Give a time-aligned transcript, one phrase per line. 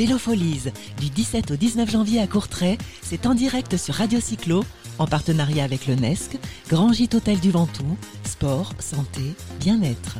[0.00, 4.64] Vélofolies, du 17 au 19 janvier à Courtrai, c'est en direct sur Radio Cyclo,
[4.98, 6.38] en partenariat avec le NESC,
[6.70, 9.20] Grand Gîte Hôtel du Ventoux, sport, santé,
[9.60, 10.16] bien-être.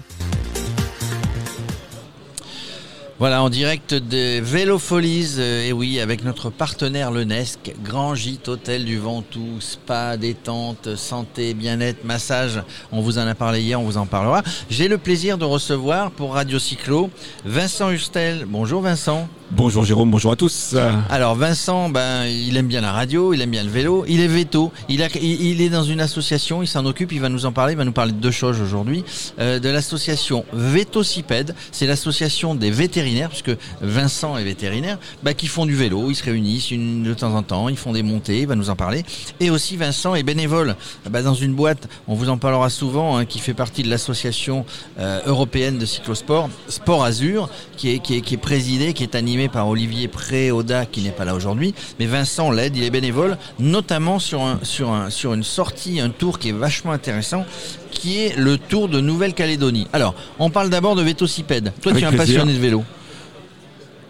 [3.18, 8.48] Voilà, en direct des Vélofolies, euh, et oui, avec notre partenaire le NESC, Grand Gîte
[8.48, 12.62] Hôtel du Ventoux, spa, détente, santé, bien-être, massage.
[12.92, 14.42] On vous en a parlé hier, on vous en parlera.
[14.68, 17.08] J'ai le plaisir de recevoir pour Radio Cyclo
[17.46, 18.44] Vincent Hustel.
[18.46, 19.26] Bonjour Vincent.
[19.52, 20.76] Bonjour Jérôme, bonjour à tous.
[21.08, 24.28] Alors Vincent, ben, il aime bien la radio, il aime bien le vélo, il est
[24.28, 27.76] veto, il, est dans une association, il s'en occupe, il va nous en parler, il
[27.76, 29.04] va nous parler de deux choses aujourd'hui,
[29.40, 33.50] euh, de l'association Vétocipède, c'est l'association des vétérinaires, puisque
[33.80, 37.68] Vincent est vétérinaire, ben, qui font du vélo, ils se réunissent de temps en temps,
[37.68, 39.04] ils font des montées, il va nous en parler.
[39.40, 40.76] Et aussi Vincent est bénévole
[41.10, 44.64] ben, dans une boîte, on vous en parlera souvent, hein, qui fait partie de l'association
[45.00, 49.16] euh, européenne de cyclosport, Sport Azur, qui est, qui est, qui est présidée, qui est
[49.16, 53.36] animée par Olivier Préoda qui n'est pas là aujourd'hui, mais Vincent l'aide, il est bénévole,
[53.58, 57.44] notamment sur, un, sur, un, sur une sortie, un tour qui est vachement intéressant,
[57.90, 59.86] qui est le tour de Nouvelle-Calédonie.
[59.92, 61.72] Alors, on parle d'abord de Vétocipède.
[61.80, 62.84] Toi, tu es un passionné de vélo.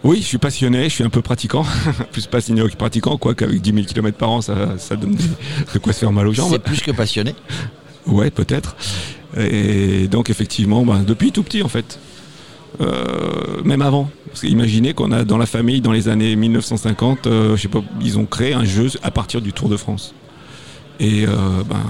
[0.03, 1.63] Oui, je suis passionné, je suis un peu pratiquant,
[2.11, 5.15] plus passionné que pratiquant, quoi qu'avec 10 000 km par an, ça, ça donne
[5.73, 6.49] de quoi se faire mal aux jambes.
[6.51, 7.35] C'est plus que passionné.
[8.07, 8.75] ouais, peut-être.
[9.37, 11.99] Et donc effectivement, bah, depuis tout petit en fait.
[12.79, 14.09] Euh, même avant.
[14.27, 17.83] Parce imaginez qu'on a dans la famille, dans les années 1950, euh, je sais pas,
[18.01, 20.13] ils ont créé un jeu à partir du Tour de France.
[20.99, 21.29] Et euh,
[21.67, 21.81] ben,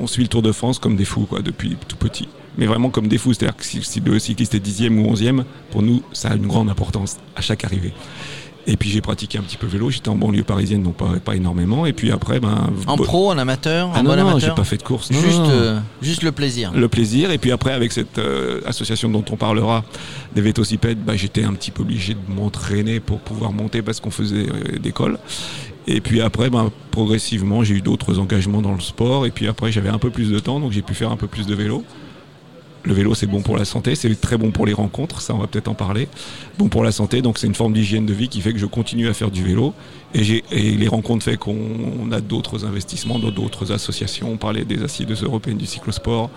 [0.00, 2.28] on suit le Tour de France comme des fous, quoi, depuis tout petit.
[2.58, 3.32] Mais vraiment comme des fous.
[3.32, 6.70] C'est-à-dire que si, le cycliste est dixième ou onzième, pour nous, ça a une grande
[6.70, 7.92] importance à chaque arrivée.
[8.66, 9.90] Et puis j'ai pratiqué un petit peu vélo.
[9.90, 11.84] J'étais en banlieue parisienne, donc pas, pas énormément.
[11.84, 14.64] Et puis après, ben en pro, en amateur, ah en non, bon non, j'ai pas
[14.64, 15.12] fait de course.
[15.12, 16.72] juste, euh, juste le plaisir.
[16.74, 17.30] Le plaisir.
[17.30, 19.84] Et puis après, avec cette euh, association dont on parlera,
[20.34, 24.10] des vétocipèdes, ben, j'étais un petit peu obligé de m'entraîner pour pouvoir monter parce qu'on
[24.10, 25.18] faisait euh, d'école.
[25.86, 29.26] Et puis après, ben, progressivement, j'ai eu d'autres engagements dans le sport.
[29.26, 31.26] Et puis après, j'avais un peu plus de temps, donc j'ai pu faire un peu
[31.26, 31.84] plus de vélo.
[32.86, 35.38] Le vélo, c'est bon pour la santé, c'est très bon pour les rencontres, ça on
[35.38, 36.06] va peut-être en parler.
[36.58, 38.66] Bon pour la santé, donc c'est une forme d'hygiène de vie qui fait que je
[38.66, 39.72] continue à faire du vélo.
[40.12, 44.30] Et, les rencontres fait qu'on a d'autres investissements dans d'autres associations.
[44.30, 46.28] On parlait des assises européennes du cyclosport,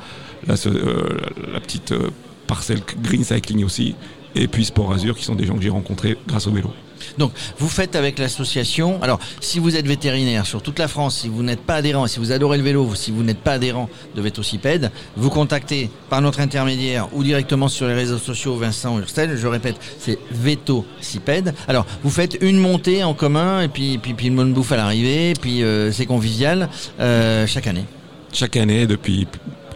[0.48, 1.20] la, euh,
[1.62, 2.10] petite euh,
[2.48, 3.96] parcelle Green Cycling aussi,
[4.36, 6.72] et puis Sport Azur qui sont des gens que j'ai rencontrés grâce au vélo.
[7.18, 9.02] Donc, vous faites avec l'association.
[9.02, 12.20] Alors, si vous êtes vétérinaire sur toute la France, si vous n'êtes pas adhérent, si
[12.20, 16.40] vous adorez le vélo, si vous n'êtes pas adhérent de Vétocipède, vous contactez par notre
[16.40, 19.38] intermédiaire ou directement sur les réseaux sociaux Vincent Hurstel.
[19.38, 21.54] Je répète, c'est Vétocipède.
[21.68, 24.78] Alors, vous faites une montée en commun et puis, puis, puis une bonne bouffe à
[24.78, 27.86] l'arrivée, puis euh, c'est convivial euh, chaque année.
[28.34, 29.28] Chaque année, depuis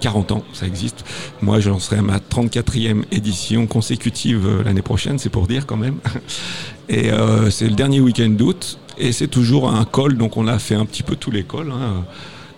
[0.01, 1.05] 40 ans, ça existe.
[1.41, 5.77] Moi, j'en serai à ma 34e édition consécutive euh, l'année prochaine, c'est pour dire quand
[5.77, 5.99] même.
[6.89, 10.59] Et euh, c'est le dernier week-end d'août, et c'est toujours un col, donc on a
[10.59, 11.71] fait un petit peu tous les cols.
[11.71, 12.03] Hein.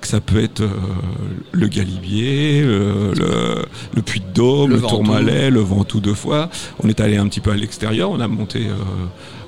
[0.05, 0.69] Ça peut être euh,
[1.51, 3.13] le Galibier, le,
[3.95, 6.49] le, Puy de Dôme, le, Tourmalet, le Ventoux deux fois.
[6.83, 8.67] On est allé un petit peu à l'extérieur, on a monté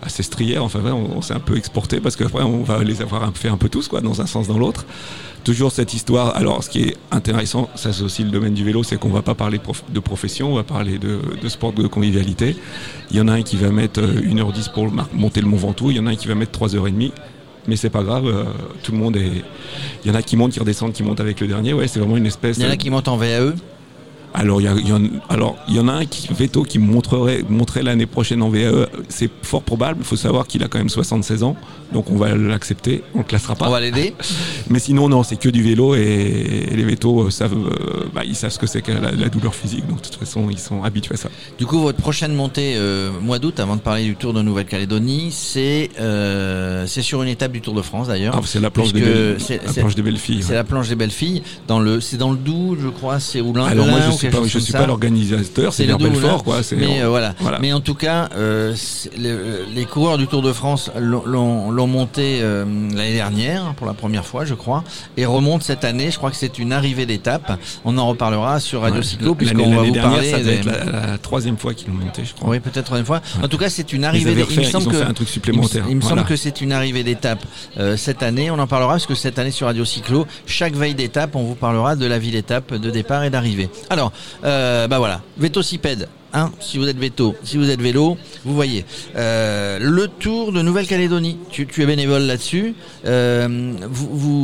[0.02, 3.32] à Sestrière, enfin on, on s'est un peu exporté parce qu'après on va les avoir
[3.36, 4.86] fait un peu tous, quoi, dans un sens dans l'autre
[5.46, 6.36] toujours cette histoire.
[6.36, 9.22] Alors, ce qui est intéressant, ça c'est aussi le domaine du vélo, c'est qu'on va
[9.22, 12.58] pas parler de profession, on va parler de, sport de convivialité.
[13.12, 15.92] Il y en a un qui va mettre 1h10 euh, pour monter le Mont Ventoux,
[15.92, 17.12] il y en a un qui va mettre 3h30.
[17.68, 18.44] Mais c'est pas grave, euh,
[18.84, 19.44] tout le monde est.
[20.03, 21.74] Il y en a qui montent, qui redescendent, qui montent avec le dernier.
[21.74, 22.58] Ouais, c'est vraiment une espèce.
[22.58, 23.53] Il y en a qui montent en VAE
[24.35, 27.84] alors il y, en, alors il y en a un qui Veto qui montrerait montrer
[27.84, 28.88] l'année prochaine en VAE.
[29.09, 30.00] C'est fort probable.
[30.01, 31.56] Il faut savoir qu'il a quand même 76 ans,
[31.94, 33.03] donc on va l'accepter.
[33.13, 33.68] On le classera pas.
[33.68, 34.13] On va l'aider.
[34.69, 38.51] Mais sinon non, c'est que du vélo et, les vétos savent, euh, bah, ils savent
[38.51, 39.88] ce que c'est que la, douleur physique.
[39.88, 41.29] Donc de toute façon ils sont habitués à ça.
[41.57, 45.29] Du coup votre prochaine montée euh, mois d'août, avant de parler du Tour de Nouvelle-Calédonie,
[45.31, 48.35] c'est euh, sur une étape du Tour de France d'ailleurs.
[48.38, 50.44] Ah, c'est la planche des belles, la planche des belles filles.
[50.44, 53.41] C'est la planche des belles filles dans le c'est dans le Doubs, je crois, c'est
[53.41, 53.53] où
[54.31, 56.62] Je je ne suis pas l'organisateur, c'est vers Belfort, quoi.
[56.75, 57.36] Mais euh, voilà.
[57.62, 58.75] Mais en tout cas, euh,
[59.18, 64.45] les coureurs du Tour de France l'ont monté euh, l'année dernière pour la première fois,
[64.45, 64.83] je crois,
[65.18, 66.12] et remontent cette année.
[66.12, 67.60] Je crois que c'est une arrivée d'étape.
[67.83, 70.31] On en reparlera sur Radio Cyclo puisqu'on va vous parler.
[70.31, 72.50] Ça être la, troisième fois qu'ils l'ont monté, je crois.
[72.50, 73.22] Oui, peut-être troisième fois.
[73.44, 74.36] En tout cas, c'est une arrivée.
[74.36, 74.51] d'étape.
[74.51, 75.86] il me semble que un truc supplémentaire.
[75.89, 77.44] Il me, semble que c'est une arrivée d'étape
[77.98, 78.51] cette année.
[78.51, 81.56] On en parlera parce que cette année sur Radio Cyclo, chaque veille d'étape, on vous
[81.56, 83.69] parlera de la ville étape de départ et d'arrivée.
[83.89, 84.12] Alors,
[84.44, 88.83] euh, bah voilà, Vétocipède, Hein, si vous êtes veto, si vous êtes vélo, vous voyez.
[89.15, 92.75] Euh, le Tour de Nouvelle-Calédonie, tu, es bénévole là-dessus.
[93.06, 93.71] Euh,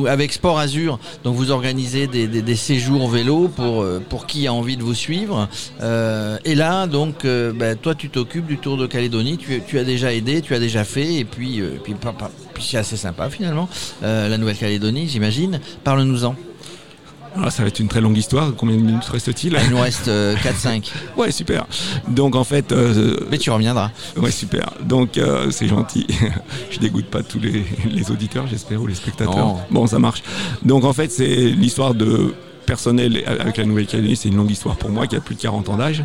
[0.07, 4.47] avec Sport Azur, donc vous organisez des, des, des séjours vélo pour euh, pour qui
[4.47, 5.49] a envie de vous suivre.
[6.45, 9.37] Et là, donc, bah, toi, tu t'occupes du Tour de Calédonie.
[9.37, 11.61] Tu, as déjà aidé, tu as déjà fait, et puis
[12.61, 13.67] c'est assez sympa finalement.
[14.01, 15.59] La Nouvelle-Calédonie, j'imagine.
[15.83, 16.35] Parle-nous-en.
[17.35, 18.51] Alors, ça va être une très longue histoire.
[18.57, 19.57] Combien de minutes reste-t-il?
[19.63, 20.91] Il nous reste euh, 4-5.
[21.15, 21.65] Ouais, super.
[22.09, 22.71] Donc en fait.
[22.71, 23.91] euh, Mais tu reviendras.
[24.17, 24.73] Ouais, super.
[24.83, 26.07] Donc euh, c'est gentil.
[26.71, 29.37] Je dégoûte pas tous les, les auditeurs, j'espère, ou les spectateurs.
[29.37, 29.57] Non.
[29.71, 30.23] Bon, ça marche.
[30.63, 32.33] Donc en fait, c'est l'histoire de
[32.65, 34.15] personnel avec la Nouvelle-Calédonie.
[34.17, 36.03] C'est une longue histoire pour moi qui a plus de 40 ans d'âge.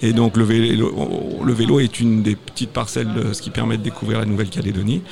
[0.00, 3.76] Et donc le vélo, le vélo est une des petites parcelles de ce qui permet
[3.76, 5.02] de découvrir la Nouvelle-Calédonie.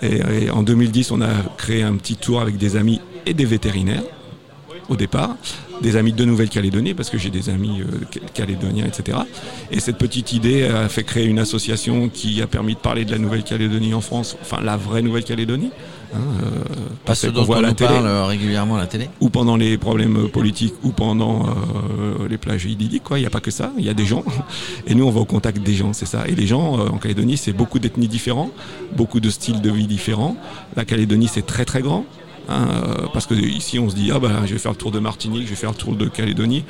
[0.00, 1.28] Et, et en 2010, on a
[1.58, 4.02] créé un petit tour avec des amis et des vétérinaires
[4.88, 5.36] au départ,
[5.82, 9.18] des amis de Nouvelle-Calédonie, parce que j'ai des amis euh, calédoniens, etc.
[9.70, 13.12] Et cette petite idée a fait créer une association qui a permis de parler de
[13.12, 15.70] la Nouvelle-Calédonie en France, enfin la vraie Nouvelle-Calédonie.
[16.14, 16.64] Hein, euh,
[17.04, 19.10] Pas voit on la nous télé, parle euh, régulièrement à la télé.
[19.20, 23.18] ou pendant les problèmes politiques, ou pendant euh, les plages idylliques, quoi.
[23.18, 24.24] Il n'y a pas que ça, il y a des gens.
[24.86, 26.26] Et nous, on va au contact des gens, c'est ça.
[26.26, 28.50] Et les gens, euh, en Calédonie, c'est beaucoup d'ethnies différents,
[28.96, 30.36] beaucoup de styles de vie différents.
[30.76, 32.06] La Calédonie, c'est très très grand.
[32.48, 34.90] Hein, euh, parce que ici, on se dit, ah bah, je vais faire le tour
[34.90, 36.64] de Martinique, je vais faire le tour de Calédonie.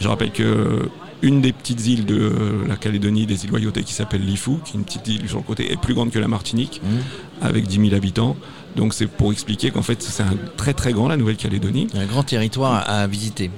[0.00, 0.88] Je rappelle que
[1.22, 4.72] une des petites îles de euh, la Calédonie, des îles Loyauté, qui s'appelle Lifou, qui
[4.72, 6.80] est une petite île sur le côté, est plus grande que la Martinique,
[7.42, 8.36] avec 10 000 habitants.
[8.76, 12.22] Donc c'est pour expliquer qu'en fait, c'est un très très grand, la Nouvelle-Calédonie un grand
[12.22, 13.50] territoire à, visiter.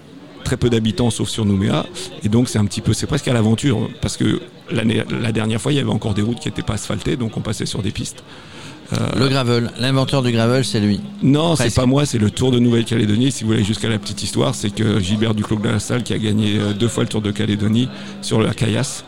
[0.43, 1.87] très peu d'habitants sauf sur Nouméa
[2.25, 4.41] et donc c'est un petit peu c'est presque à l'aventure parce que
[4.71, 7.41] la dernière fois il y avait encore des routes qui n'étaient pas asphaltées donc on
[7.41, 8.25] passait sur des pistes
[9.19, 11.01] Le gravel, l'inventeur du gravel, c'est lui.
[11.23, 13.31] non c'est pas moi c'est le Tour de Nouvelle-Calédonie.
[13.33, 16.13] Si vous voulez jusqu'à la petite histoire c'est que Gilbert Duclos de la Salle qui
[16.13, 17.89] a gagné euh, deux fois le Tour de Calédonie
[18.21, 19.05] sur la caillasse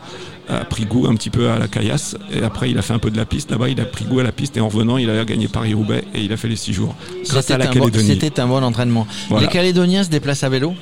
[0.47, 2.15] a pris goût un petit peu à la caillasse.
[2.31, 3.49] Et après il a fait un peu de la piste.
[3.51, 4.55] Là-bas il a pris goût à la piste.
[4.57, 6.95] Et en revenant il a gagné Paris-Roubaix et il a fait les six jours.
[7.27, 8.07] Grâce C'était à la un, bon, Calédonie.
[8.07, 9.07] c'était un bon entraînement.
[9.29, 9.47] Voilà.
[9.47, 10.73] Les Calédoniens se déplacent à vélo?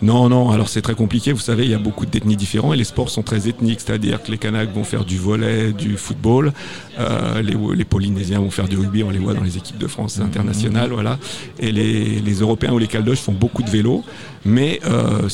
[0.00, 2.76] Non, non, alors c'est très compliqué, vous savez, il y a beaucoup d'ethnies différentes et
[2.76, 6.52] les sports sont très ethniques, c'est-à-dire que les Kanaks vont faire du volet, du football,
[7.00, 10.20] euh, les, Polynésiens vont faire du rugby, on les voit dans les équipes de France
[10.20, 11.18] internationales, voilà,
[11.58, 14.04] et les, Européens ou les Caldoches font beaucoup de vélo,
[14.44, 15.28] mais euh,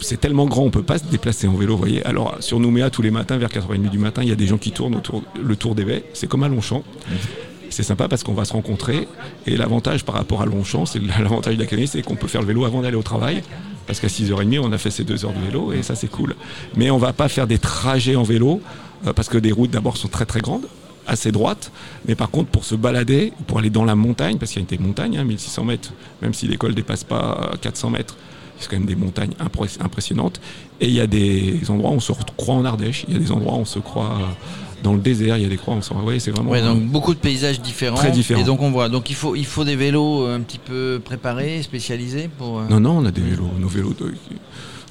[0.00, 2.02] c'est tellement grand, on peut pas se déplacer en vélo, vous voyez.
[2.06, 4.56] Alors sur Nouméa, tous les matins, vers 4h30 du matin, il y a des gens
[4.56, 6.82] qui tournent autour le tour des baies, c'est comme à Longchamp.
[7.68, 9.06] C'est sympa parce qu'on va se rencontrer.
[9.46, 12.48] Et l'avantage par rapport à Longchamp, c'est l'avantage de l'académie, c'est qu'on peut faire le
[12.48, 13.42] vélo avant d'aller au travail.
[13.90, 16.36] Parce qu'à 6h30, on a fait ces deux heures de vélo et ça c'est cool.
[16.76, 18.62] Mais on va pas faire des trajets en vélo
[19.04, 20.68] euh, parce que des routes d'abord sont très très grandes,
[21.08, 21.72] assez droites.
[22.06, 24.68] Mais par contre, pour se balader, pour aller dans la montagne, parce qu'il y a
[24.68, 25.92] des montagnes, hein, 1600 mètres,
[26.22, 28.16] même si l'école dépasse pas euh, 400 mètres,
[28.60, 30.40] c'est quand même des montagnes impressionnantes.
[30.80, 33.20] Et il y a des endroits où on se croit en Ardèche, il y a
[33.20, 35.74] des endroits où on se croit euh, dans le désert, il y a des croix,
[35.74, 36.50] on se voit, c'est vraiment.
[36.50, 37.96] Ouais, donc beaucoup de paysages différents.
[37.96, 38.40] Très différents.
[38.40, 38.88] Et donc on voit.
[38.88, 42.60] Donc il faut, il faut des vélos euh, un petit peu préparés, spécialisés pour.
[42.60, 44.14] euh, Non, non, on a des vélos, nos vélos de,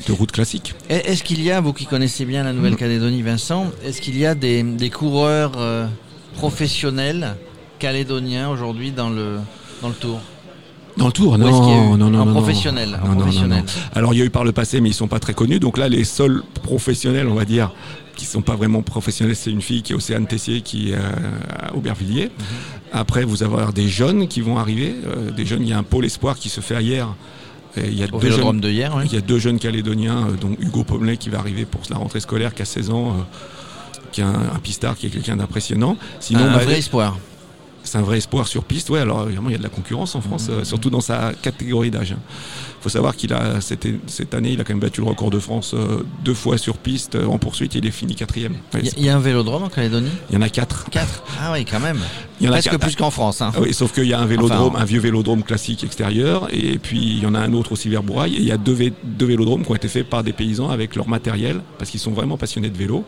[0.07, 0.75] de route classique.
[0.89, 4.25] Est- Est-ce qu'il y a, vous qui connaissez bien la Nouvelle-Calédonie, Vincent, est-ce qu'il y
[4.25, 5.87] a des, des coureurs euh,
[6.35, 7.35] professionnels
[7.79, 9.37] calédoniens aujourd'hui dans le,
[9.81, 10.19] dans le tour?
[10.97, 13.63] Dans le tour, non, non, non, En non, en Non, non, non, professionnel?
[13.93, 15.59] Alors il y a eu par le passé, mais ils sont pas très connus.
[15.59, 17.71] Donc là, les seuls professionnels, on va dire,
[18.19, 20.99] qui sont pas vraiment professionnels, c'est une fille qui est Océane Tessier, qui est euh,
[21.57, 22.25] à Aubervilliers.
[22.25, 22.45] Mhm.
[22.91, 24.93] Après, vous avoir des jeunes qui vont arriver.
[25.07, 27.15] euh, des jeunes, il y a un pôle espoir qui se fait ailleurs.
[27.77, 29.03] Et il y a Au deux vélodrome jeunes, de hier, oui.
[29.05, 31.97] il y a deux jeunes Calédoniens, euh, dont Hugo Pommelet qui va arriver pour la
[31.97, 33.25] rentrée scolaire, qui a 16 ans.
[34.11, 35.95] qui est un, un pistard, qui est quelqu'un d'impressionnant.
[36.19, 37.17] Sinon, un bah, vrai espoir.
[37.89, 38.89] C'est un vrai espoir sur piste.
[38.89, 41.31] Ouais, alors évidemment, il y a de la concurrence en France, euh, surtout dans sa
[41.41, 42.11] catégorie d'âge.
[42.11, 45.29] Il faut savoir qu'il a cette, cette année, il a quand même battu le record
[45.31, 47.75] de France euh, deux fois sur piste euh, en poursuite.
[47.75, 48.53] Il est fini quatrième.
[48.73, 50.09] Ouais, Il y, a- y un vélodrome en Calédonie?
[50.29, 50.85] Il y en a quatre.
[50.89, 51.23] Quatre?
[51.41, 51.99] Ah oui, quand même.
[52.39, 52.81] Il y en a Presque quatre.
[52.81, 53.41] plus qu'en France.
[53.41, 53.51] Hein.
[53.53, 56.77] Ah oui, sauf qu'il y a un vélodrome, Enfin, un vieux vélodrome classique extérieur, et
[56.77, 58.33] puis il y en a un autre aussi vers Bourail.
[58.35, 60.69] Et il y a deux, vé- deux vélodromes qui ont été faits par des paysans
[60.69, 63.03] avec leur matériel, parce qu'ils sont vraiment passionnés de vélo.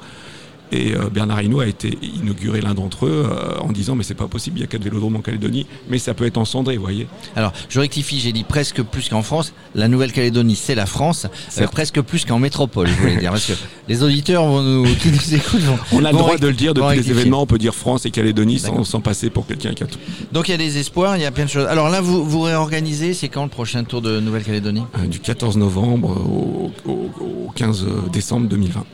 [0.72, 4.14] Et euh, Bernard Hinault a été inauguré l'un d'entre eux euh, en disant mais c'est
[4.16, 6.78] pas possible, il y a quatre vélodromes en Calédonie, mais ça peut être en cendré,
[6.78, 7.08] vous voyez.
[7.36, 9.54] Alors, je rectifie, j'ai dit presque plus qu'en France.
[9.76, 13.32] La Nouvelle-Calédonie, c'est la France, euh, presque plus qu'en métropole, je voulais dire.
[13.32, 13.54] Parce que
[13.90, 16.74] les auditeurs vont nous, qui nous écoutent vont, On a le droit de le dire
[16.74, 19.88] depuis les événements, on peut dire France et Calédonie sans, passer pour quelqu'un qui a
[19.88, 19.98] tout.
[20.32, 21.66] Donc il y a des espoirs, il y a plein de choses.
[21.68, 24.84] Alors là, vous, vous réorganisez, c'est quand le prochain tour de Nouvelle-Calédonie?
[25.10, 28.86] Du 14 novembre au, au- au 15 décembre 2020.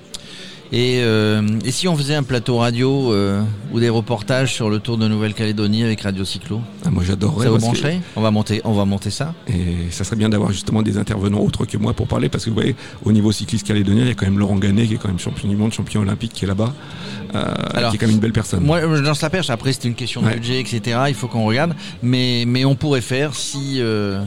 [0.73, 4.79] Et, euh, et si on faisait un plateau radio euh, ou des reportages sur le
[4.79, 7.45] tour de Nouvelle-Calédonie avec Radio Cyclo Ah, moi j'adorerais.
[7.45, 9.33] Ça vous que- On va monter, on va monter ça.
[9.47, 12.49] Et ça serait bien d'avoir justement des intervenants autres que moi pour parler, parce que
[12.49, 14.97] vous voyez, au niveau cycliste calédonien, il y a quand même Laurent Gannet, qui est
[14.97, 16.73] quand même champion du monde, champion olympique, qui est là-bas,
[17.35, 18.61] euh, Alors, qui est quand même une belle personne.
[18.63, 19.49] Moi, je lance la perche.
[19.49, 20.33] Après, c'est une question de Ouais.
[20.35, 20.99] budget, etc.
[21.07, 21.75] Il faut qu'on regarde.
[22.03, 24.21] Mais, mais on pourrait faire si, euh,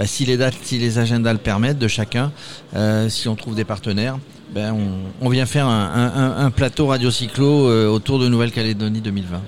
[0.00, 2.32] bah, si les dates, si les agendas le permettent de chacun,
[2.74, 4.18] euh, si on trouve des partenaires.
[4.50, 4.74] Ben
[5.20, 9.40] on, vient faire un- un plateau radio cyclo euh, autour de Nouvelle-Calédonie 2020.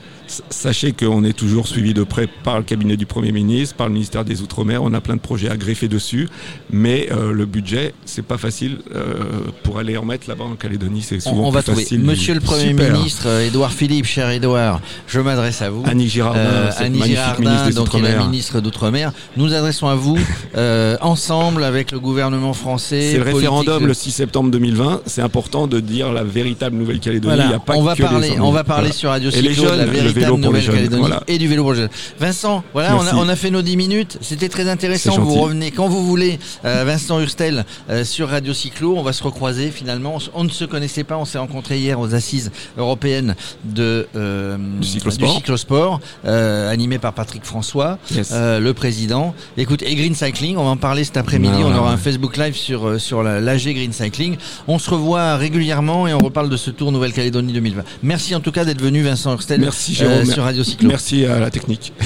[0.50, 3.92] Sachez qu'on est toujours suivi de près par le cabinet du Premier ministre, par le
[3.94, 4.82] ministère des Outre-mer.
[4.82, 6.28] On a plein de projets à greffer dessus,
[6.70, 9.14] mais euh, le budget, c'est pas facile euh,
[9.62, 11.02] pour aller en mettre là-bas en Calédonie.
[11.02, 11.82] C'est On, souvent on va plus trouver.
[11.82, 12.00] facile.
[12.00, 12.92] Monsieur le Premier Super.
[12.92, 15.82] ministre, euh, Édouard Philippe, cher Édouard, je m'adresse à vous.
[15.86, 18.26] Annie Girardin, Euh, Annie Girardin, ministre des donc qui est la Outre-mer.
[18.26, 19.12] ministre d'Outre-mer.
[19.36, 20.18] Nous adressons à vous
[20.56, 23.12] euh, ensemble avec le gouvernement français.
[23.12, 25.02] C'est le référendum le 6 septembre 2020.
[25.06, 27.34] C'est important de dire la véritable Nouvelle-Calédonie.
[27.34, 29.64] Voilà, Il y a pas on va les parler, on va parler sur Radio Cyclo
[29.70, 29.86] de la
[30.18, 31.22] vélo véritable pour les jeunes, Nouvelle-Calédonie voilà.
[31.26, 31.88] et du vélo pour les jeunes.
[32.18, 33.18] Vincent, voilà, on a, Merci.
[33.20, 34.18] on a fait nos 10 minutes.
[34.20, 35.18] C'était très intéressant.
[35.18, 36.38] Vous revenez quand vous voulez.
[36.64, 38.94] Euh, Vincent Hurstel euh, sur Radio Cyclo.
[38.96, 40.18] On va se recroiser finalement.
[40.34, 41.16] On, ne se connaissait pas.
[41.16, 43.34] On s'est rencontrés hier aux assises européennes
[43.64, 45.34] de euh, Du cyclosport.
[45.34, 47.98] cyclosport, euh, animé par Patrick François.
[48.14, 48.30] Yes.
[48.32, 49.34] Euh, le président.
[49.56, 51.58] Écoute, et Green Cycling, on va en parler cet après-midi.
[51.64, 51.96] On aura un.
[51.96, 54.36] Facebook Live sur sur la- l'AG Green Cycling.
[54.68, 57.82] On se revoit régulièrement et on reparle de ce Tour Nouvelle-Calédonie 2020.
[58.02, 60.34] Merci en tout cas d'être venu, Vincent Hurstel, Merci euh, Jérôme.
[60.34, 60.88] sur Radio Cyclo.
[60.88, 61.92] Merci à la technique.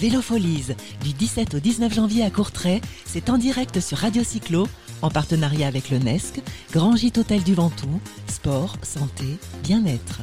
[0.00, 0.66] Vélofolies,
[1.02, 4.68] du 17 au 19 janvier à Courtrai, c'est en direct sur Radio Cyclo,
[5.02, 6.40] en partenariat avec le NESC,
[6.72, 10.20] Grand Gîte Hôtel du Ventoux, sport, santé, bien-être.